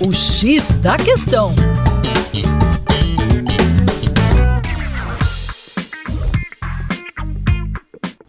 O 0.00 0.12
X 0.12 0.70
da 0.80 0.96
Questão. 0.96 1.52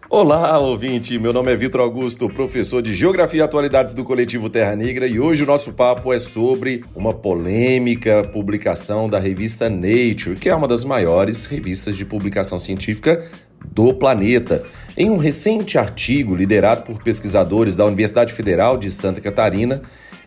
Olá, 0.09 0.57
ouvinte! 0.57 1.19
Meu 1.19 1.31
nome 1.31 1.51
é 1.51 1.55
Vitor 1.55 1.81
Augusto, 1.81 2.27
professor 2.27 2.81
de 2.81 2.95
Geografia 2.95 3.41
e 3.41 3.43
Atualidades 3.43 3.93
do 3.93 4.03
Coletivo 4.03 4.49
Terra 4.49 4.75
Negra, 4.75 5.05
e 5.05 5.19
hoje 5.19 5.43
o 5.43 5.45
nosso 5.45 5.71
papo 5.71 6.11
é 6.11 6.17
sobre 6.17 6.83
uma 6.95 7.13
polêmica 7.13 8.23
publicação 8.23 9.07
da 9.07 9.19
revista 9.19 9.69
Nature, 9.69 10.37
que 10.41 10.49
é 10.49 10.55
uma 10.55 10.67
das 10.67 10.83
maiores 10.83 11.45
revistas 11.45 11.95
de 11.95 12.03
publicação 12.03 12.59
científica 12.59 13.29
do 13.63 13.93
planeta. 13.93 14.63
Em 14.97 15.11
um 15.11 15.17
recente 15.17 15.77
artigo 15.77 16.35
liderado 16.35 16.81
por 16.81 17.03
pesquisadores 17.03 17.75
da 17.75 17.85
Universidade 17.85 18.33
Federal 18.33 18.75
de 18.75 18.89
Santa 18.89 19.21
Catarina, 19.21 19.83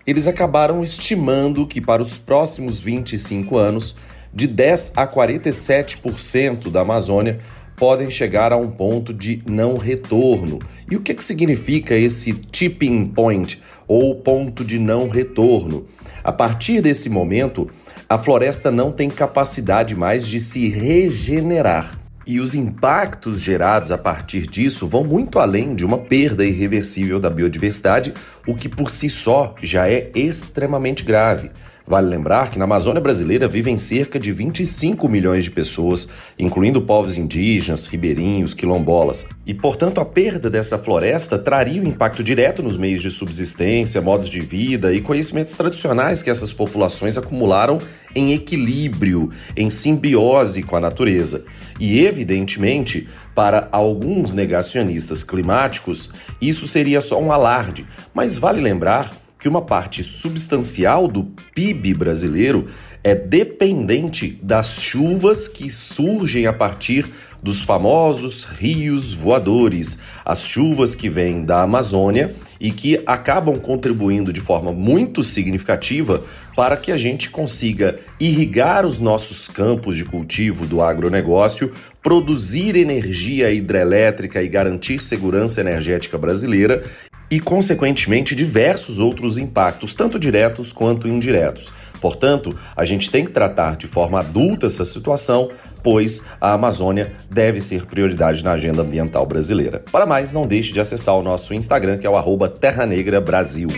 eles 0.07 0.27
acabaram 0.27 0.83
estimando 0.83 1.67
que 1.67 1.81
para 1.81 2.03
os 2.03 2.19
próximos 2.19 2.81
25 2.81 3.57
anos, 3.57 3.97
de 4.35 4.47
10 4.47 4.93
a 4.97 5.07
47% 5.07 6.71
da 6.71 6.81
Amazônia 6.81 7.41
podem 7.77 8.11
chegar 8.11 8.53
a 8.53 8.57
um 8.57 8.71
ponto 8.71 9.13
de 9.13 9.43
não 9.49 9.77
retorno. 9.77 10.59
E 10.91 10.97
o 10.97 11.01
que, 11.01 11.15
que 11.15 11.25
significa 11.25 11.95
esse 11.95 12.33
tipping 12.33 13.07
point 13.07 13.61
ou 13.87 14.15
ponto 14.15 14.65
de 14.65 14.79
não 14.79 15.09
retorno? 15.09 15.87
A 16.23 16.33
partir 16.33 16.81
desse 16.81 17.11
momento, 17.11 17.69
a 18.09 18.19
floresta 18.19 18.71
não 18.71 18.93
tem 18.93 19.11
capacidade 19.11 19.95
mais 19.97 20.27
de 20.27 20.39
se 20.39 20.69
regenerar. 20.69 22.02
E 22.25 22.39
os 22.39 22.55
impactos 22.55 23.41
gerados 23.41 23.91
a 23.91 23.99
partir 23.99 24.47
disso 24.47 24.87
vão 24.87 25.03
muito 25.03 25.39
além 25.41 25.75
de 25.75 25.85
uma 25.85 25.99
perda 25.99 26.45
irreversível 26.45 27.19
da 27.19 27.29
biodiversidade, 27.29 28.15
o 28.47 28.55
que 28.55 28.69
por 28.69 28.91
si 28.91 29.11
só 29.11 29.55
já 29.61 29.89
é 29.89 30.11
extremamente 30.15 31.03
grave. 31.05 31.51
Vale 31.93 32.09
lembrar 32.09 32.49
que 32.49 32.59
na 32.59 32.65
Amazônia 32.65 33.03
brasileira 33.03 33.47
vivem 33.47 33.77
cerca 33.77 34.19
de 34.19 34.33
25 34.33 35.07
milhões 35.11 35.45
de 35.45 35.51
pessoas, 35.51 36.09
incluindo 36.39 36.81
povos 36.81 37.19
indígenas, 37.19 37.85
ribeirinhos, 37.85 38.55
quilombolas. 38.55 39.27
E, 39.47 39.53
portanto, 39.53 40.01
a 40.01 40.05
perda 40.07 40.49
dessa 40.49 40.79
floresta 40.79 41.39
traria 41.39 41.83
um 41.83 41.87
impacto 41.87 42.25
direto 42.25 42.63
nos 42.63 42.79
meios 42.79 43.03
de 43.03 43.11
subsistência, 43.11 44.01
modos 44.01 44.31
de 44.31 44.41
vida 44.41 44.91
e 44.95 45.03
conhecimentos 45.03 45.53
tradicionais 45.53 46.23
que 46.23 46.31
essas 46.31 46.51
populações 46.51 47.19
acumularam 47.19 47.77
em 48.15 48.33
equilíbrio, 48.33 49.31
em 49.55 49.69
simbiose 49.69 50.63
com 50.63 50.77
a 50.77 50.81
natureza. 50.81 51.45
E, 51.79 52.07
evidentemente, 52.07 53.07
para 53.35 53.69
alguns 53.71 54.33
negacionistas 54.33 55.23
climáticos, 55.23 56.11
isso 56.41 56.67
seria 56.67 57.03
só 57.03 57.21
um 57.21 57.31
alarde, 57.31 57.85
mas 58.15 58.39
vale 58.39 58.63
lembrar 58.63 59.11
que 59.43 59.49
uma 59.49 59.61
parte 59.61 60.05
substancial 60.05 61.09
do 61.09 61.25
PIB 61.53 61.95
brasileiro 61.95 62.69
é 63.03 63.13
dependente 63.13 64.39
das 64.41 64.81
chuvas 64.81 65.49
que 65.49 65.69
surgem 65.69 66.47
a 66.47 66.53
partir 66.53 67.05
dos 67.43 67.61
famosos 67.61 68.45
rios 68.45 69.13
voadores, 69.13 69.99
as 70.25 70.43
chuvas 70.43 70.95
que 70.95 71.09
vêm 71.09 71.45
da 71.45 71.63
Amazônia 71.63 72.37
e 72.61 72.71
que 72.71 73.03
acabam 73.05 73.59
contribuindo 73.59 74.33
de 74.33 74.41
forma 74.41 74.71
muito 74.71 75.25
significativa 75.25 76.23
para 76.55 76.77
que 76.77 76.93
a 76.93 76.97
gente 76.97 77.29
consiga 77.29 77.99
irrigar 78.21 78.87
os 78.87 79.01
nossos 79.01 79.49
campos 79.49 79.97
de 79.97 80.05
cultivo 80.05 80.69
do 80.69 80.81
agronegócio, 80.81 81.73
produzir 82.01 82.77
energia 82.77 83.51
hidrelétrica 83.51 84.41
e 84.41 84.47
garantir 84.47 85.03
segurança 85.03 85.61
energética 85.61 86.17
brasileira 86.17 86.85
e, 87.33 87.41
consequentemente, 87.41 88.35
diversos 88.35 88.99
outros 88.99 89.39
impactos, 89.39 89.95
tanto 89.95 90.19
diretos 90.19 90.71
quanto 90.71 91.09
indiretos. 91.09 91.73
Portanto, 91.99 92.55
a 92.77 92.85
gente 92.85 93.11
tem 93.11 93.25
que 93.25 93.31
tratar 93.31 93.75
de 93.75 93.87
forma 93.87 94.21
adulta 94.21 94.67
essa 94.67 94.85
situação, 94.85 95.49
pois 95.83 96.27
a 96.39 96.53
Amazônia 96.53 97.15
deve 97.31 97.59
ser 97.59 97.87
prioridade 97.87 98.45
na 98.45 98.53
agenda 98.53 98.83
ambiental 98.83 99.25
brasileira. 99.25 99.83
Para 99.91 100.05
mais, 100.05 100.31
não 100.31 100.47
deixe 100.47 100.75
de 100.75 100.81
acessar 100.81 101.15
o 101.15 101.23
nosso 101.23 101.55
Instagram, 101.55 101.97
que 101.97 102.07
é 102.07 102.11
o 102.11 102.17
arroba 102.17 102.51
Terra 102.51 102.85
Negra 102.85 103.19
Brasil. 103.19 103.69